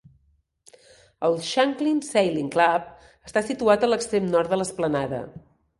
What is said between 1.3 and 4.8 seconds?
Shanklin Sailing Club està situat a l'extrem nord de